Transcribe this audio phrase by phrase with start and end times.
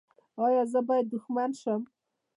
[0.45, 1.81] ایا زه باید دښمن شم؟